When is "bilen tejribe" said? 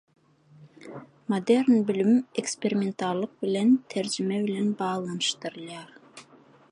3.45-4.43